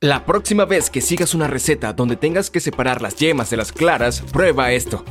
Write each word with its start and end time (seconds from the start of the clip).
La 0.00 0.24
próxima 0.24 0.64
vez 0.64 0.90
que 0.90 1.00
sigas 1.00 1.34
una 1.34 1.48
receta 1.48 1.92
donde 1.92 2.14
tengas 2.14 2.50
que 2.50 2.60
separar 2.60 3.02
las 3.02 3.16
yemas 3.16 3.50
de 3.50 3.56
las 3.56 3.72
claras, 3.72 4.20
prueba 4.32 4.70
esto. 4.70 5.04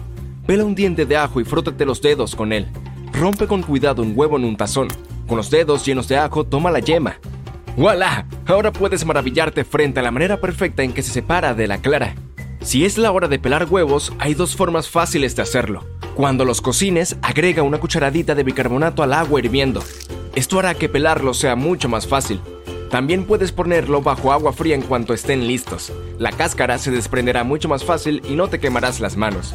Pela 0.45 0.63
un 0.63 0.75
diente 0.75 1.05
de 1.05 1.17
ajo 1.17 1.41
y 1.41 1.43
frótate 1.43 1.85
los 1.85 2.01
dedos 2.01 2.37
con 2.37 2.53
él. 2.53 2.69
Rompe 3.11 3.47
con 3.47 3.63
cuidado 3.63 4.01
un 4.01 4.13
huevo 4.15 4.37
en 4.37 4.45
un 4.45 4.55
tazón. 4.55 4.87
Con 5.27 5.35
los 5.35 5.49
dedos 5.49 5.85
llenos 5.85 6.07
de 6.07 6.15
ajo, 6.15 6.45
toma 6.45 6.71
la 6.71 6.79
yema. 6.79 7.19
¡Voilà! 7.75 8.25
Ahora 8.45 8.71
puedes 8.71 9.05
maravillarte 9.05 9.65
frente 9.65 9.99
a 9.99 10.03
la 10.03 10.11
manera 10.11 10.39
perfecta 10.39 10.83
en 10.83 10.93
que 10.93 11.03
se 11.03 11.11
separa 11.11 11.53
de 11.53 11.67
la 11.67 11.79
clara. 11.79 12.15
Si 12.61 12.85
es 12.85 12.97
la 12.97 13.11
hora 13.11 13.27
de 13.27 13.39
pelar 13.39 13.67
huevos, 13.69 14.13
hay 14.19 14.35
dos 14.35 14.55
formas 14.55 14.87
fáciles 14.87 15.35
de 15.35 15.41
hacerlo. 15.41 15.85
Cuando 16.15 16.45
los 16.45 16.61
cocines, 16.61 17.17
agrega 17.21 17.61
una 17.61 17.81
cucharadita 17.81 18.35
de 18.35 18.43
bicarbonato 18.43 19.03
al 19.03 19.11
agua 19.11 19.41
hirviendo. 19.41 19.83
Esto 20.33 20.59
hará 20.59 20.75
que 20.75 20.87
pelarlo 20.87 21.33
sea 21.33 21.57
mucho 21.57 21.89
más 21.89 22.07
fácil. 22.07 22.39
También 22.89 23.25
puedes 23.25 23.51
ponerlo 23.51 24.01
bajo 24.01 24.31
agua 24.31 24.53
fría 24.53 24.75
en 24.75 24.81
cuanto 24.81 25.13
estén 25.13 25.47
listos. 25.47 25.91
La 26.19 26.31
cáscara 26.31 26.77
se 26.77 26.91
desprenderá 26.91 27.43
mucho 27.43 27.67
más 27.67 27.83
fácil 27.83 28.21
y 28.29 28.35
no 28.35 28.47
te 28.47 28.59
quemarás 28.59 28.99
las 28.99 29.17
manos. 29.17 29.53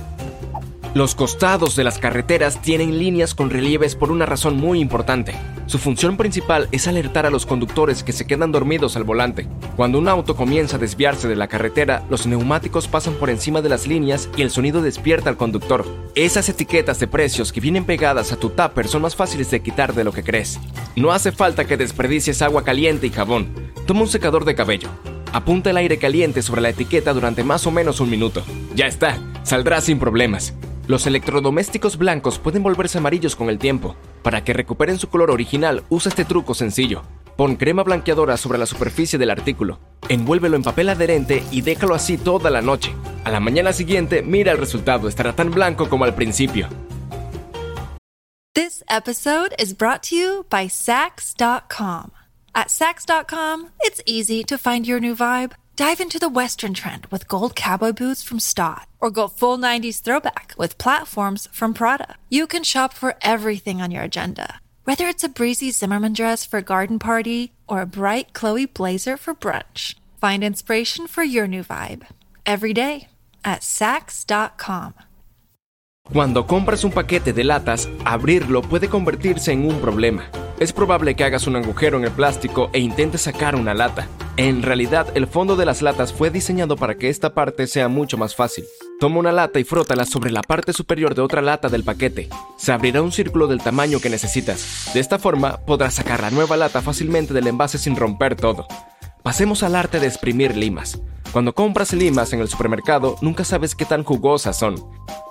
Los 0.95 1.15
costados 1.15 1.75
de 1.75 1.85
las 1.85 1.99
carreteras 1.99 2.61
tienen 2.61 2.99
líneas 2.99 3.35
con 3.35 3.49
relieves 3.49 3.97
por 3.97 4.11
una 4.11 4.27
razón 4.27 4.59
muy 4.59 4.79
importante. 4.79 5.35
Su 5.65 5.79
función 5.79 6.19
principal 6.19 6.69
es 6.71 6.87
alertar 6.87 7.25
a 7.25 7.31
los 7.31 7.47
conductores 7.47 8.03
que 8.03 8.13
se 8.13 8.27
quedan 8.27 8.53
dormidos 8.53 8.95
al 8.95 9.05
volante. 9.05 9.49
Cuando 9.75 9.99
un 9.99 10.07
auto 10.07 10.37
comienza 10.37 10.77
a 10.77 10.79
desviarse 10.79 11.29
de 11.29 11.37
la 11.37 11.49
carretera, 11.49 12.05
los 12.11 12.27
neumáticos 12.27 12.89
pasan 12.89 13.15
por 13.15 13.31
encima 13.31 13.63
de 13.63 13.71
las 13.71 13.87
líneas 13.87 14.29
y 14.37 14.43
el 14.43 14.51
sonido 14.51 14.83
despierta 14.83 15.31
al 15.31 15.39
conductor. 15.39 15.87
Esas 16.15 16.51
etiquetas 16.51 17.01
de 17.01 17.09
precios 17.09 17.55
que 17.55 17.61
vienen 17.61 17.87
pegadas 17.87 18.31
a 18.31 18.37
tu 18.37 18.51
tupper 18.51 18.87
son 18.87 19.01
más 19.01 19.17
fáciles 19.17 19.51
de 19.51 19.63
quitar 19.63 19.95
de 19.95 20.05
lo 20.05 20.13
que 20.13 20.23
crees. 20.23 20.61
No 20.95 21.13
hace 21.13 21.33
falta 21.33 21.65
que 21.65 21.79
desperdicies 21.79 22.43
agua 22.43 22.65
caliente 22.65 23.07
y 23.07 23.11
jabón. 23.11 23.49
Toma 23.87 24.03
un 24.03 24.09
secador 24.09 24.45
de 24.45 24.55
cabello. 24.55 24.91
Apunta 25.33 25.71
el 25.71 25.79
aire 25.79 25.97
caliente 25.97 26.43
sobre 26.43 26.61
la 26.61 26.69
etiqueta 26.69 27.15
durante 27.15 27.45
más 27.45 27.67
o 27.67 27.71
menos 27.71 28.01
un 28.01 28.11
minuto. 28.11 28.45
Ya 28.75 28.89
está, 28.89 29.19
saldrá 29.43 29.81
sin 29.81 29.99
problemas. 29.99 30.53
Los 30.89 31.07
electrodomésticos 31.07 31.97
blancos 31.97 32.41
pueden 32.41 32.65
volverse 32.65 32.99
amarillos 32.99 33.37
con 33.37 33.49
el 33.49 33.59
tiempo. 33.59 33.95
Para 34.23 34.43
que 34.43 34.53
recuperen 34.53 34.99
su 34.99 35.09
color 35.09 35.31
original, 35.31 35.85
usa 35.89 36.09
este 36.09 36.25
truco 36.25 36.55
sencillo. 36.55 37.03
Pon 37.37 37.57
crema 37.57 37.85
blanqueadora 37.85 38.37
sobre 38.37 38.59
la 38.59 38.67
superficie 38.67 39.19
del 39.19 39.31
artículo. 39.31 39.79
Envuélvelo 40.09 40.57
en 40.57 40.65
papel 40.65 40.89
adherente 40.89 41.45
y 41.53 41.63
déjalo 41.63 41.95
así 41.95 42.19
toda 42.19 42.51
la 42.51 42.63
noche. 42.63 42.93
A 43.25 43.31
la 43.31 43.39
mañana 43.39 43.73
siguiente, 43.73 44.23
mira 44.23 44.51
el 44.51 44.59
resultado, 44.59 45.09
estará 45.09 45.35
tan 45.35 45.53
blanco 45.53 45.89
como 45.89 46.05
al 46.05 46.15
principio. 46.15 46.69
This 48.55 48.85
episode 48.91 49.55
is 49.59 49.75
brought 49.75 50.03
to 50.11 50.17
you 50.17 50.47
by 50.51 50.69
Sax.com. 50.69 52.11
At 52.55 52.71
Sax.com, 52.71 53.71
it's 53.81 54.03
easy 54.05 54.45
to 54.45 54.59
find 54.59 54.85
your 54.85 55.01
new 55.01 55.15
vibe. 55.15 55.53
Dive 55.75 56.01
into 56.01 56.19
the 56.19 56.29
Western 56.29 56.75
trend 56.75 57.07
with 57.07 57.27
gold 57.27 57.55
cowboy 57.57 57.93
boots 57.93 58.23
from 58.23 58.39
Stott, 58.39 58.87
or 59.01 59.11
go 59.11 59.27
full 59.27 59.57
90s 59.57 60.03
throwback 60.03 60.53
with 60.59 60.77
platforms 60.77 61.49
from 61.51 61.73
Prada. 61.73 62.17
You 62.29 62.47
can 62.47 62.63
shop 62.63 62.93
for 62.93 63.15
everything 63.23 63.81
on 63.81 63.91
your 63.91 64.03
agenda, 64.03 64.61
whether 64.85 65.07
it's 65.07 65.25
a 65.25 65.31
breezy 65.31 65.71
Zimmerman 65.71 66.13
dress 66.13 66.45
for 66.45 66.59
a 66.59 66.63
garden 66.63 66.99
party 66.99 67.53
or 67.67 67.81
a 67.81 67.87
bright 67.87 68.35
Chloe 68.35 68.67
blazer 68.67 69.17
for 69.17 69.35
brunch. 69.35 69.95
Find 70.21 70.45
inspiration 70.45 71.07
for 71.07 71.25
your 71.25 71.49
new 71.49 71.65
vibe 71.65 72.07
every 72.45 72.75
day 72.75 73.09
at 73.43 73.63
Sax.com. 73.63 74.93
Cuando 76.13 76.47
compras 76.47 76.85
un 76.85 76.91
paquete 76.91 77.33
de 77.33 77.45
latas, 77.45 77.89
abrirlo 78.05 78.61
puede 78.61 78.89
convertirse 78.91 79.53
en 79.53 79.65
un 79.65 79.81
problema. 79.81 80.25
Es 80.61 80.73
probable 80.75 81.15
que 81.15 81.25
hagas 81.25 81.47
un 81.47 81.57
agujero 81.57 81.97
en 81.97 82.05
el 82.05 82.11
plástico 82.11 82.69
e 82.75 82.81
intentes 82.81 83.23
sacar 83.23 83.57
una 83.57 83.73
lata. 83.73 84.07
En 84.39 84.63
realidad, 84.63 85.09
el 85.15 85.27
fondo 85.27 85.57
de 85.57 85.67
las 85.67 85.83
latas 85.83 86.15
fue 86.15 86.31
diseñado 86.31 86.77
para 86.77 86.95
que 86.97 87.11
esta 87.11 87.35
parte 87.35 87.67
sea 87.67 87.89
mucho 87.89 88.17
más 88.17 88.35
fácil. 88.35 88.65
Toma 88.99 89.19
una 89.19 89.31
lata 89.31 89.61
y 89.61 89.65
frótala 89.65 90.07
sobre 90.07 90.31
la 90.31 90.41
parte 90.41 90.73
superior 90.73 91.15
de 91.15 91.21
otra 91.21 91.43
lata 91.43 91.69
del 91.69 91.85
paquete. 91.85 92.31
Se 92.57 92.73
abrirá 92.73 93.03
un 93.03 93.13
círculo 93.13 93.47
del 93.47 93.61
tamaño 93.61 94.01
que 94.01 94.09
necesitas. 94.09 94.91
De 94.95 95.01
esta 95.01 95.19
forma, 95.19 95.59
podrás 95.67 95.95
sacar 95.95 96.23
la 96.23 96.31
nueva 96.31 96.57
lata 96.57 96.81
fácilmente 96.81 97.35
del 97.35 97.47
envase 97.47 97.77
sin 97.77 97.95
romper 97.95 98.35
todo. 98.35 98.67
Pasemos 99.23 99.63
al 99.63 99.77
arte 99.77 100.01
de 100.01 100.07
exprimir 100.07 100.57
limas. 100.57 100.99
Cuando 101.31 101.55
compras 101.55 101.93
limas 101.93 102.33
en 102.33 102.41
el 102.41 102.49
supermercado, 102.49 103.17
nunca 103.21 103.45
sabes 103.45 103.75
qué 103.75 103.85
tan 103.85 104.03
jugosas 104.03 104.59
son. 104.59 104.77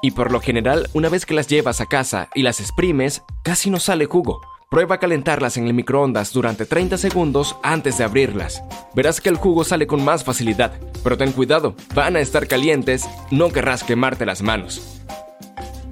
Y 0.03 0.11
por 0.11 0.31
lo 0.31 0.41
general, 0.41 0.89
una 0.93 1.09
vez 1.09 1.25
que 1.25 1.33
las 1.33 1.47
llevas 1.47 1.81
a 1.81 1.87
casa 1.87 2.29
y 2.35 2.43
las 2.43 2.59
exprimes, 2.59 3.23
casi 3.43 3.71
no 3.71 3.79
sale 3.79 4.05
jugo. 4.05 4.41
Prueba 4.71 4.95
a 4.95 4.99
calentarlas 4.99 5.57
en 5.57 5.67
el 5.67 5.73
microondas 5.73 6.31
durante 6.31 6.65
30 6.65 6.97
segundos 6.97 7.57
antes 7.61 7.97
de 7.97 8.05
abrirlas. 8.05 8.63
Verás 8.95 9.19
que 9.19 9.27
el 9.27 9.35
jugo 9.35 9.65
sale 9.65 9.85
con 9.85 10.01
más 10.01 10.23
facilidad, 10.23 10.71
pero 11.03 11.17
ten 11.17 11.33
cuidado, 11.33 11.75
van 11.93 12.15
a 12.15 12.21
estar 12.21 12.47
calientes, 12.47 13.05
no 13.31 13.49
querrás 13.49 13.83
quemarte 13.83 14.25
las 14.25 14.41
manos. 14.41 15.01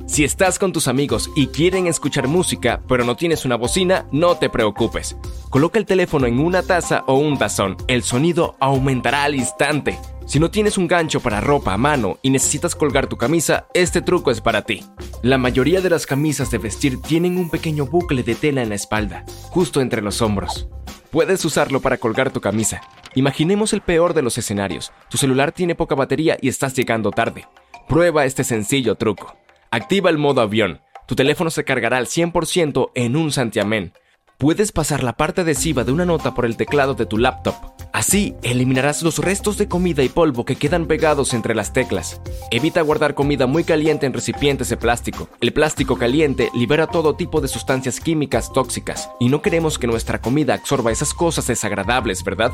Si 0.05 0.23
estás 0.23 0.57
con 0.59 0.71
tus 0.71 0.87
amigos 0.87 1.29
y 1.35 1.47
quieren 1.47 1.87
escuchar 1.87 2.29
música, 2.29 2.79
pero 2.87 3.03
no 3.03 3.17
tienes 3.17 3.43
una 3.43 3.57
bocina, 3.57 4.05
no 4.13 4.37
te 4.37 4.49
preocupes. 4.49 5.17
Coloca 5.49 5.77
el 5.77 5.85
teléfono 5.85 6.25
en 6.25 6.39
una 6.39 6.63
taza 6.63 7.03
o 7.05 7.15
un 7.15 7.37
tazón. 7.37 7.75
El 7.89 8.03
sonido 8.03 8.55
aumentará 8.61 9.25
al 9.25 9.35
instante. 9.35 9.99
Si 10.29 10.39
no 10.39 10.51
tienes 10.51 10.77
un 10.77 10.87
gancho 10.87 11.21
para 11.21 11.41
ropa 11.41 11.73
a 11.73 11.77
mano 11.77 12.19
y 12.21 12.29
necesitas 12.29 12.75
colgar 12.75 13.07
tu 13.07 13.17
camisa, 13.17 13.65
este 13.73 14.03
truco 14.03 14.29
es 14.29 14.41
para 14.41 14.61
ti. 14.61 14.85
La 15.23 15.39
mayoría 15.39 15.81
de 15.81 15.89
las 15.89 16.05
camisas 16.05 16.51
de 16.51 16.59
vestir 16.59 17.01
tienen 17.01 17.39
un 17.39 17.49
pequeño 17.49 17.87
bucle 17.87 18.21
de 18.21 18.35
tela 18.35 18.61
en 18.61 18.69
la 18.69 18.75
espalda, 18.75 19.25
justo 19.49 19.81
entre 19.81 20.03
los 20.03 20.21
hombros. 20.21 20.69
Puedes 21.09 21.43
usarlo 21.45 21.81
para 21.81 21.97
colgar 21.97 22.31
tu 22.31 22.41
camisa. 22.41 22.81
Imaginemos 23.15 23.73
el 23.73 23.81
peor 23.81 24.13
de 24.13 24.21
los 24.21 24.37
escenarios. 24.37 24.91
Tu 25.09 25.17
celular 25.17 25.51
tiene 25.51 25.73
poca 25.73 25.95
batería 25.95 26.37
y 26.39 26.47
estás 26.47 26.75
llegando 26.75 27.09
tarde. 27.09 27.47
Prueba 27.87 28.25
este 28.25 28.43
sencillo 28.43 28.93
truco. 28.93 29.35
Activa 29.71 30.11
el 30.11 30.19
modo 30.19 30.41
avión. 30.41 30.81
Tu 31.07 31.15
teléfono 31.15 31.49
se 31.49 31.63
cargará 31.63 31.97
al 31.97 32.05
100% 32.05 32.91
en 32.93 33.15
un 33.15 33.31
santiamén. 33.31 33.93
Puedes 34.39 34.71
pasar 34.71 35.03
la 35.03 35.17
parte 35.17 35.41
adhesiva 35.41 35.83
de 35.83 35.91
una 35.91 36.05
nota 36.05 36.33
por 36.33 36.45
el 36.45 36.55
teclado 36.55 36.93
de 36.93 37.05
tu 37.05 37.17
laptop. 37.17 37.55
Así 37.91 38.35
eliminarás 38.41 39.03
los 39.03 39.17
restos 39.17 39.57
de 39.57 39.67
comida 39.67 40.01
y 40.01 40.07
polvo 40.07 40.45
que 40.45 40.55
quedan 40.55 40.85
pegados 40.85 41.33
entre 41.33 41.53
las 41.53 41.73
teclas. 41.73 42.21
Evita 42.49 42.79
guardar 42.79 43.15
comida 43.15 43.47
muy 43.47 43.65
caliente 43.65 44.05
en 44.05 44.13
recipientes 44.13 44.69
de 44.69 44.77
plástico. 44.77 45.27
El 45.41 45.51
plástico 45.51 45.97
caliente 45.97 46.51
libera 46.55 46.87
todo 46.87 47.17
tipo 47.17 47.41
de 47.41 47.49
sustancias 47.49 47.99
químicas 47.99 48.53
tóxicas 48.53 49.09
y 49.19 49.27
no 49.27 49.41
queremos 49.41 49.77
que 49.77 49.87
nuestra 49.87 50.21
comida 50.21 50.53
absorba 50.53 50.93
esas 50.93 51.13
cosas 51.13 51.45
desagradables, 51.47 52.23
¿verdad? 52.23 52.53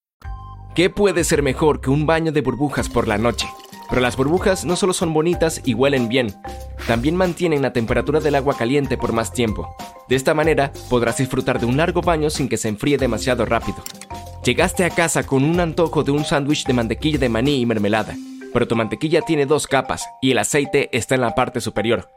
¿Qué 0.73 0.89
puede 0.89 1.25
ser 1.25 1.43
mejor 1.43 1.81
que 1.81 1.89
un 1.89 2.05
baño 2.05 2.31
de 2.31 2.39
burbujas 2.39 2.87
por 2.87 3.05
la 3.05 3.17
noche? 3.17 3.45
Pero 3.89 4.01
las 4.01 4.15
burbujas 4.15 4.63
no 4.63 4.77
solo 4.77 4.93
son 4.93 5.13
bonitas 5.13 5.61
y 5.65 5.73
huelen 5.73 6.07
bien, 6.07 6.33
también 6.87 7.17
mantienen 7.17 7.61
la 7.61 7.73
temperatura 7.73 8.21
del 8.21 8.35
agua 8.35 8.55
caliente 8.55 8.97
por 8.97 9.11
más 9.11 9.33
tiempo. 9.33 9.75
De 10.07 10.15
esta 10.15 10.33
manera 10.33 10.71
podrás 10.89 11.17
disfrutar 11.17 11.59
de 11.59 11.65
un 11.65 11.75
largo 11.75 12.01
baño 12.01 12.29
sin 12.29 12.47
que 12.47 12.55
se 12.55 12.69
enfríe 12.69 12.97
demasiado 12.97 13.45
rápido. 13.45 13.83
Llegaste 14.45 14.85
a 14.85 14.89
casa 14.89 15.23
con 15.23 15.43
un 15.43 15.59
antojo 15.59 16.05
de 16.05 16.11
un 16.11 16.23
sándwich 16.23 16.65
de 16.65 16.73
mantequilla 16.73 17.19
de 17.19 17.27
maní 17.27 17.59
y 17.59 17.65
mermelada, 17.65 18.15
pero 18.53 18.65
tu 18.65 18.77
mantequilla 18.77 19.21
tiene 19.23 19.45
dos 19.45 19.67
capas 19.67 20.07
y 20.21 20.31
el 20.31 20.37
aceite 20.37 20.89
está 20.93 21.15
en 21.15 21.21
la 21.21 21.35
parte 21.35 21.59
superior. 21.59 22.07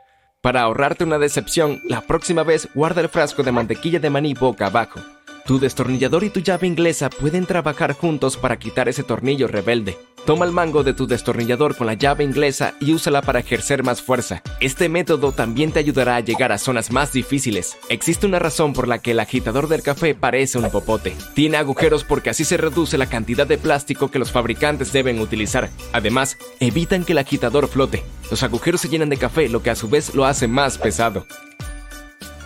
Para 0.43 0.63
ahorrarte 0.63 1.03
una 1.03 1.19
decepción, 1.19 1.81
la 1.89 2.03
próxima 2.03 2.45
vez 2.45 2.69
guarda 2.73 3.01
el 3.01 3.09
frasco 3.09 3.43
de 3.43 3.51
mantequilla 3.51 3.99
de 3.99 4.11
maní 4.11 4.35
boca 4.35 4.67
abajo. 4.67 5.01
Tu 5.47 5.59
destornillador 5.59 6.25
y 6.25 6.31
tu 6.31 6.41
llave 6.41 6.67
inglesa 6.67 7.11
pueden 7.11 7.45
trabajar 7.45 7.93
juntos 7.93 8.39
para 8.39 8.59
quitar 8.59 8.89
ese 8.89 9.03
tornillo 9.03 9.47
rebelde. 9.47 9.99
Toma 10.25 10.47
el 10.47 10.53
mango 10.53 10.83
de 10.83 10.95
tu 10.95 11.07
destornillador 11.07 11.77
con 11.77 11.87
la 11.87 11.93
llave 11.93 12.25
inglesa 12.25 12.73
y 12.81 12.95
úsala 12.95 13.21
para 13.21 13.41
ejercer 13.41 13.83
más 13.83 14.01
fuerza. 14.01 14.43
Este 14.61 14.89
método 14.89 15.33
también 15.33 15.71
te 15.71 15.81
ayudará 15.81 16.17
a 16.17 16.21
llegar 16.21 16.51
a 16.51 16.57
zonas 16.57 16.91
más 16.91 17.13
difíciles. 17.13 17.77
Existe 17.91 18.25
una 18.27 18.39
razón 18.39 18.73
por 18.73 18.89
la 18.89 19.01
que 19.01 19.11
el 19.11 19.21
agitador 19.21 19.69
del 19.69 19.83
café 19.83 20.15
parece 20.15 20.57
un 20.57 20.71
popote. 20.71 21.15
Tiene 21.35 21.59
agujeros 21.59 22.05
porque 22.05 22.31
así 22.31 22.47
se 22.47 22.57
reduce 22.57 22.97
la 22.97 23.11
cantidad 23.11 23.47
de 23.47 23.59
plástico 23.59 24.11
que 24.11 24.19
los 24.19 24.33
fabricantes 24.33 24.95
deben 24.95 25.21
utilizar. 25.21 25.69
Además, 25.93 26.39
evitan 26.59 27.05
que 27.05 27.13
el 27.13 27.19
agitador 27.19 27.69
flote. 27.69 28.03
Los 28.31 28.43
agujeros 28.43 28.81
se 28.81 28.89
llenan 28.89 29.11
de 29.11 29.19
café, 29.19 29.51
lo 29.51 29.63
que 29.63 29.69
a 29.69 29.77
su 29.77 29.91
vez 29.91 30.15
lo 30.15 30.25
hace 30.25 30.49
más 30.49 30.79
pesado. 30.79 31.27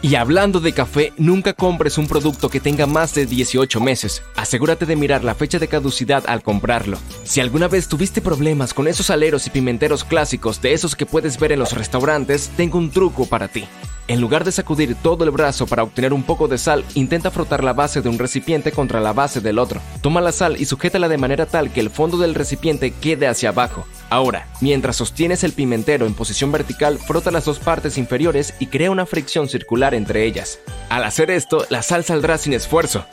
Y 0.00 0.14
hablando 0.14 0.60
de 0.60 0.72
café, 0.72 1.12
nunca 1.16 1.54
compres 1.54 1.98
un 1.98 2.06
producto 2.06 2.48
que 2.48 2.60
tenga 2.60 2.86
más 2.86 3.14
de 3.14 3.26
18 3.26 3.80
meses. 3.80 4.22
Asegúrate 4.36 4.86
de 4.86 4.94
mirar 4.94 5.24
la 5.24 5.34
fecha 5.34 5.58
de 5.58 5.66
caducidad 5.66 6.22
al 6.28 6.42
comprarlo. 6.44 6.98
Si 7.24 7.40
alguna 7.40 7.66
vez 7.66 7.88
tuviste 7.88 8.20
problemas 8.20 8.74
con 8.74 8.86
esos 8.86 9.10
aleros 9.10 9.48
y 9.48 9.50
pimenteros 9.50 10.04
clásicos 10.04 10.62
de 10.62 10.72
esos 10.72 10.94
que 10.94 11.04
puedes 11.04 11.40
ver 11.40 11.50
en 11.50 11.58
los 11.58 11.72
restaurantes, 11.72 12.50
tengo 12.56 12.78
un 12.78 12.90
truco 12.90 13.26
para 13.26 13.48
ti. 13.48 13.64
En 14.08 14.22
lugar 14.22 14.42
de 14.42 14.52
sacudir 14.52 14.94
todo 14.94 15.24
el 15.24 15.30
brazo 15.30 15.66
para 15.66 15.82
obtener 15.82 16.14
un 16.14 16.22
poco 16.22 16.48
de 16.48 16.56
sal, 16.56 16.82
intenta 16.94 17.30
frotar 17.30 17.62
la 17.62 17.74
base 17.74 18.00
de 18.00 18.08
un 18.08 18.18
recipiente 18.18 18.72
contra 18.72 19.00
la 19.00 19.12
base 19.12 19.42
del 19.42 19.58
otro. 19.58 19.82
Toma 20.00 20.22
la 20.22 20.32
sal 20.32 20.56
y 20.58 20.64
sujétala 20.64 21.10
de 21.10 21.18
manera 21.18 21.44
tal 21.44 21.70
que 21.70 21.80
el 21.80 21.90
fondo 21.90 22.16
del 22.16 22.34
recipiente 22.34 22.90
quede 22.90 23.28
hacia 23.28 23.50
abajo. 23.50 23.86
Ahora, 24.08 24.48
mientras 24.62 24.96
sostienes 24.96 25.44
el 25.44 25.52
pimentero 25.52 26.06
en 26.06 26.14
posición 26.14 26.50
vertical, 26.50 26.98
frota 26.98 27.30
las 27.30 27.44
dos 27.44 27.58
partes 27.58 27.98
inferiores 27.98 28.54
y 28.58 28.68
crea 28.68 28.90
una 28.90 29.04
fricción 29.04 29.46
circular 29.46 29.92
entre 29.92 30.24
ellas. 30.24 30.58
Al 30.88 31.04
hacer 31.04 31.30
esto, 31.30 31.66
la 31.68 31.82
sal 31.82 32.02
saldrá 32.02 32.38
sin 32.38 32.54
esfuerzo. 32.54 33.04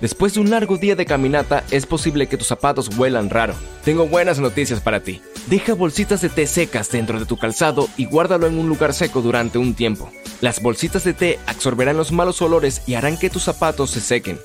Después 0.00 0.32
de 0.32 0.40
un 0.40 0.48
largo 0.48 0.78
día 0.78 0.96
de 0.96 1.04
caminata, 1.04 1.62
es 1.70 1.84
posible 1.84 2.26
que 2.26 2.38
tus 2.38 2.46
zapatos 2.46 2.96
huelan 2.96 3.28
raro. 3.28 3.54
Tengo 3.84 4.06
buenas 4.06 4.38
noticias 4.38 4.80
para 4.80 5.00
ti. 5.00 5.20
Deja 5.48 5.74
bolsitas 5.74 6.22
de 6.22 6.30
té 6.30 6.46
secas 6.46 6.90
dentro 6.90 7.18
de 7.18 7.26
tu 7.26 7.36
calzado 7.36 7.88
y 7.98 8.06
guárdalo 8.06 8.46
en 8.46 8.58
un 8.58 8.68
lugar 8.68 8.94
seco 8.94 9.20
durante 9.20 9.58
un 9.58 9.74
tiempo. 9.74 10.10
Las 10.40 10.62
bolsitas 10.62 11.04
de 11.04 11.12
té 11.12 11.38
absorberán 11.46 11.98
los 11.98 12.12
malos 12.12 12.40
olores 12.40 12.80
y 12.86 12.94
harán 12.94 13.18
que 13.18 13.28
tus 13.28 13.44
zapatos 13.44 13.90
se 13.90 14.00
sequen. 14.00 14.38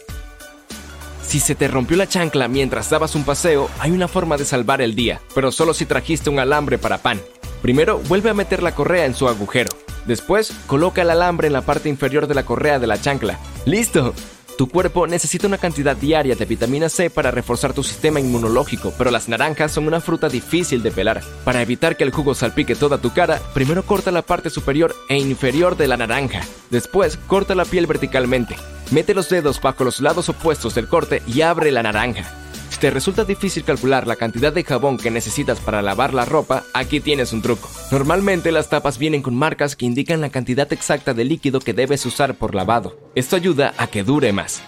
Si 1.25 1.39
se 1.39 1.55
te 1.55 1.69
rompió 1.69 1.95
la 1.95 2.07
chancla 2.07 2.49
mientras 2.49 2.89
dabas 2.89 3.15
un 3.15 3.23
paseo, 3.23 3.69
hay 3.79 3.91
una 3.91 4.09
forma 4.09 4.35
de 4.37 4.45
salvar 4.45 4.81
el 4.81 4.93
día, 4.93 5.21
pero 5.33 5.51
solo 5.51 5.73
si 5.73 5.85
trajiste 5.85 6.29
un 6.29 6.39
alambre 6.39 6.77
para 6.77 6.97
pan. 6.97 7.21
Primero, 7.61 7.99
vuelve 8.07 8.29
a 8.29 8.33
meter 8.35 8.61
la 8.61 8.75
correa 8.75 9.05
en 9.05 9.15
su 9.15 9.27
agujero. 9.27 9.69
Después, 10.05 10.53
coloca 10.67 11.01
el 11.01 11.09
alambre 11.09 11.47
en 11.47 11.53
la 11.53 11.63
parte 11.63 11.89
inferior 11.89 12.27
de 12.27 12.35
la 12.35 12.45
correa 12.45 12.77
de 12.77 12.87
la 12.87 13.01
chancla. 13.01 13.39
¡Listo! 13.65 14.13
Tu 14.57 14.69
cuerpo 14.69 15.05
necesita 15.05 15.47
una 15.47 15.57
cantidad 15.57 15.97
diaria 15.97 16.35
de 16.35 16.45
vitamina 16.45 16.87
C 16.87 17.09
para 17.09 17.29
reforzar 17.29 17.73
tu 17.73 17.83
sistema 17.83 18.21
inmunológico, 18.21 18.93
pero 18.97 19.11
las 19.11 19.27
naranjas 19.27 19.73
son 19.73 19.85
una 19.85 19.99
fruta 19.99 20.29
difícil 20.29 20.81
de 20.81 20.91
pelar. 20.91 21.21
Para 21.43 21.61
evitar 21.61 21.97
que 21.97 22.05
el 22.05 22.11
jugo 22.11 22.33
salpique 22.33 22.75
toda 22.75 22.97
tu 22.97 23.11
cara, 23.11 23.41
primero 23.53 23.83
corta 23.83 24.11
la 24.11 24.21
parte 24.21 24.49
superior 24.49 24.95
e 25.09 25.17
inferior 25.17 25.75
de 25.75 25.89
la 25.89 25.97
naranja. 25.97 26.41
Después, 26.69 27.17
corta 27.27 27.53
la 27.53 27.65
piel 27.65 27.85
verticalmente. 27.85 28.55
Mete 28.91 29.13
los 29.13 29.29
dedos 29.29 29.59
bajo 29.59 29.83
los 29.83 29.99
lados 29.99 30.29
opuestos 30.29 30.73
del 30.73 30.87
corte 30.87 31.21
y 31.27 31.41
abre 31.41 31.71
la 31.71 31.83
naranja. 31.83 32.44
Te 32.85 32.91
resulta 32.91 33.25
difícil 33.25 33.63
calcular 33.63 34.05
la 34.05 34.15
cantidad 34.15 34.53
de 34.53 34.63
jabón 34.63 34.97
que 34.97 35.09
necesitas 35.09 35.59
para 35.59 35.81
lavar 35.81 36.13
la 36.13 36.23
ropa, 36.23 36.65
aquí 36.75 36.99
tienes 36.99 37.33
un 37.33 37.41
truco. 37.41 37.67
Normalmente 37.89 38.51
las 38.51 38.69
tapas 38.69 38.99
vienen 38.99 39.23
con 39.23 39.33
marcas 39.33 39.75
que 39.75 39.87
indican 39.87 40.21
la 40.21 40.29
cantidad 40.29 40.71
exacta 40.71 41.15
de 41.15 41.23
líquido 41.23 41.59
que 41.59 41.73
debes 41.73 42.05
usar 42.05 42.35
por 42.35 42.53
lavado. 42.53 42.95
Esto 43.15 43.37
ayuda 43.37 43.73
a 43.79 43.87
que 43.87 44.03
dure 44.03 44.31
más. 44.33 44.61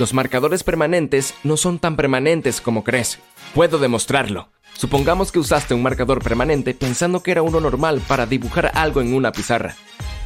Los 0.00 0.12
marcadores 0.12 0.64
permanentes 0.64 1.34
no 1.44 1.56
son 1.56 1.78
tan 1.78 1.94
permanentes 1.94 2.60
como 2.60 2.82
crees. 2.82 3.20
Puedo 3.54 3.78
demostrarlo. 3.78 4.48
Supongamos 4.74 5.30
que 5.30 5.38
usaste 5.38 5.74
un 5.74 5.84
marcador 5.84 6.20
permanente 6.20 6.74
pensando 6.74 7.22
que 7.22 7.30
era 7.30 7.42
uno 7.42 7.60
normal 7.60 8.02
para 8.08 8.26
dibujar 8.26 8.72
algo 8.74 9.00
en 9.00 9.14
una 9.14 9.30
pizarra. 9.30 9.76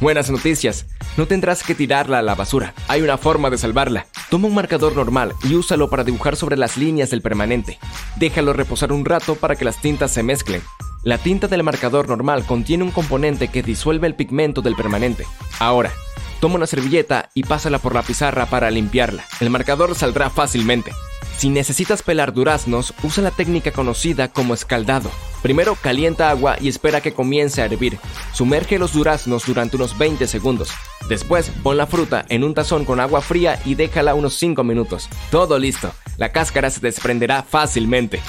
Buenas 0.03 0.29
noticias, 0.29 0.85
no 1.15 1.27
tendrás 1.27 1.63
que 1.63 1.75
tirarla 1.75 2.19
a 2.19 2.21
la 2.21 2.35
basura, 2.35 2.73
hay 2.89 3.01
una 3.01 3.17
forma 3.17 3.49
de 3.49 3.57
salvarla. 3.57 4.05
Toma 4.29 4.49
un 4.49 4.53
marcador 4.53 4.97
normal 4.97 5.31
y 5.45 5.55
úsalo 5.55 5.89
para 5.89 6.03
dibujar 6.03 6.35
sobre 6.35 6.57
las 6.57 6.75
líneas 6.75 7.09
del 7.09 7.21
permanente. 7.21 7.79
Déjalo 8.17 8.51
reposar 8.51 8.91
un 8.91 9.05
rato 9.05 9.35
para 9.35 9.55
que 9.55 9.63
las 9.63 9.79
tintas 9.79 10.11
se 10.11 10.21
mezclen. 10.21 10.61
La 11.03 11.19
tinta 11.19 11.47
del 11.47 11.63
marcador 11.63 12.09
normal 12.09 12.45
contiene 12.45 12.83
un 12.83 12.91
componente 12.91 13.47
que 13.47 13.63
disuelve 13.63 14.05
el 14.05 14.15
pigmento 14.15 14.61
del 14.61 14.75
permanente. 14.75 15.25
Ahora, 15.59 15.93
toma 16.41 16.55
una 16.55 16.67
servilleta 16.67 17.29
y 17.33 17.43
pásala 17.43 17.79
por 17.79 17.95
la 17.95 18.03
pizarra 18.03 18.45
para 18.47 18.69
limpiarla. 18.71 19.23
El 19.39 19.51
marcador 19.51 19.95
saldrá 19.95 20.29
fácilmente. 20.29 20.91
Si 21.37 21.49
necesitas 21.49 22.03
pelar 22.03 22.33
duraznos, 22.33 22.93
usa 23.03 23.23
la 23.23 23.31
técnica 23.31 23.71
conocida 23.71 24.29
como 24.29 24.53
escaldado. 24.53 25.11
Primero 25.41 25.75
calienta 25.75 26.29
agua 26.29 26.55
y 26.61 26.69
espera 26.69 27.01
que 27.01 27.13
comience 27.13 27.61
a 27.61 27.65
hervir. 27.65 27.99
Sumerge 28.33 28.79
los 28.79 28.93
duraznos 28.93 29.45
durante 29.45 29.75
unos 29.75 29.97
20 29.97 30.25
segundos. 30.27 30.69
Después 31.09 31.51
pon 31.63 31.77
la 31.77 31.87
fruta 31.87 32.25
en 32.29 32.43
un 32.43 32.53
tazón 32.53 32.85
con 32.85 32.99
agua 32.99 33.21
fría 33.21 33.59
y 33.65 33.75
déjala 33.75 34.15
unos 34.15 34.35
5 34.35 34.63
minutos. 34.63 35.09
Todo 35.31 35.59
listo. 35.59 35.91
La 36.17 36.31
cáscara 36.31 36.69
se 36.69 36.79
desprenderá 36.79 37.43
fácilmente. 37.43 38.21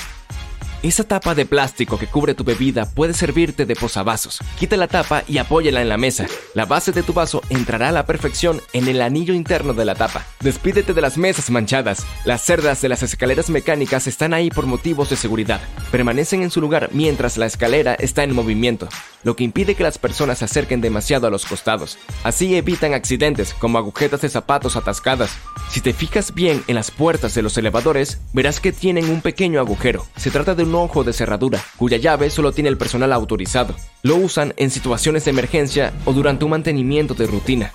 Esa 0.84 1.02
tapa 1.02 1.34
de 1.34 1.46
plástico 1.46 1.98
que 1.98 2.06
cubre 2.06 2.34
tu 2.34 2.44
bebida 2.44 2.84
puede 2.84 3.14
servirte 3.14 3.64
de 3.64 3.74
posavasos. 3.74 4.40
Quita 4.58 4.76
la 4.76 4.86
tapa 4.86 5.24
y 5.26 5.38
apóyala 5.38 5.80
en 5.80 5.88
la 5.88 5.96
mesa. 5.96 6.26
La 6.52 6.66
base 6.66 6.92
de 6.92 7.02
tu 7.02 7.14
vaso 7.14 7.40
entrará 7.48 7.88
a 7.88 7.92
la 7.92 8.04
perfección 8.04 8.60
en 8.74 8.86
el 8.86 9.00
anillo 9.00 9.32
interno 9.32 9.72
de 9.72 9.86
la 9.86 9.94
tapa. 9.94 10.26
Despídete 10.40 10.92
de 10.92 11.00
las 11.00 11.16
mesas 11.16 11.48
manchadas. 11.48 12.04
Las 12.26 12.42
cerdas 12.42 12.82
de 12.82 12.90
las 12.90 13.02
escaleras 13.02 13.48
mecánicas 13.48 14.06
están 14.06 14.34
ahí 14.34 14.50
por 14.50 14.66
motivos 14.66 15.08
de 15.08 15.16
seguridad. 15.16 15.62
Permanecen 15.90 16.42
en 16.42 16.50
su 16.50 16.60
lugar 16.60 16.90
mientras 16.92 17.38
la 17.38 17.46
escalera 17.46 17.94
está 17.94 18.22
en 18.22 18.34
movimiento, 18.34 18.86
lo 19.24 19.34
que 19.36 19.44
impide 19.44 19.74
que 19.74 19.82
las 19.82 19.98
personas 19.98 20.38
se 20.38 20.44
acerquen 20.44 20.80
demasiado 20.80 21.26
a 21.26 21.30
los 21.30 21.46
costados. 21.46 21.98
Así 22.22 22.54
evitan 22.54 22.94
accidentes 22.94 23.54
como 23.54 23.78
agujetas 23.78 24.20
de 24.20 24.28
zapatos 24.28 24.76
atascadas. 24.76 25.30
Si 25.70 25.80
te 25.80 25.92
fijas 25.92 26.34
bien 26.34 26.62
en 26.68 26.76
las 26.76 26.90
puertas 26.90 27.34
de 27.34 27.42
los 27.42 27.58
elevadores, 27.58 28.20
verás 28.32 28.60
que 28.60 28.72
tienen 28.72 29.10
un 29.10 29.22
pequeño 29.22 29.60
agujero. 29.60 30.06
Se 30.16 30.30
trata 30.30 30.54
de 30.54 30.62
un 30.62 30.74
ojo 30.74 31.04
de 31.04 31.12
cerradura, 31.12 31.60
cuya 31.76 31.96
llave 31.96 32.30
solo 32.30 32.52
tiene 32.52 32.68
el 32.68 32.78
personal 32.78 33.12
autorizado. 33.12 33.74
Lo 34.02 34.16
usan 34.16 34.54
en 34.56 34.70
situaciones 34.70 35.24
de 35.24 35.32
emergencia 35.32 35.92
o 36.04 36.12
durante 36.12 36.44
un 36.44 36.52
mantenimiento 36.52 37.14
de 37.14 37.26
rutina. 37.26 37.72